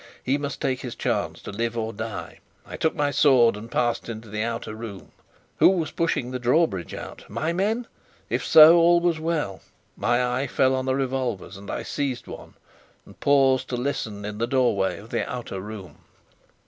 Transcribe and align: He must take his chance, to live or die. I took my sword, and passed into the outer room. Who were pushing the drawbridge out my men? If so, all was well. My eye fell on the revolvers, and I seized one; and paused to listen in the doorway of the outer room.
He 0.23 0.39
must 0.39 0.59
take 0.59 0.79
his 0.81 0.95
chance, 0.95 1.43
to 1.43 1.51
live 1.51 1.77
or 1.77 1.93
die. 1.93 2.39
I 2.65 2.75
took 2.75 2.95
my 2.95 3.11
sword, 3.11 3.55
and 3.55 3.69
passed 3.69 4.09
into 4.09 4.29
the 4.29 4.41
outer 4.41 4.73
room. 4.73 5.11
Who 5.57 5.69
were 5.69 5.85
pushing 5.95 6.31
the 6.31 6.39
drawbridge 6.39 6.95
out 6.95 7.23
my 7.29 7.53
men? 7.53 7.85
If 8.27 8.43
so, 8.43 8.77
all 8.77 8.99
was 8.99 9.19
well. 9.19 9.61
My 9.95 10.27
eye 10.39 10.47
fell 10.47 10.73
on 10.73 10.85
the 10.85 10.95
revolvers, 10.95 11.55
and 11.55 11.69
I 11.69 11.83
seized 11.83 12.25
one; 12.25 12.55
and 13.05 13.19
paused 13.19 13.69
to 13.69 13.77
listen 13.77 14.25
in 14.25 14.39
the 14.39 14.47
doorway 14.47 14.97
of 14.97 15.11
the 15.11 15.29
outer 15.31 15.59
room. 15.61 15.99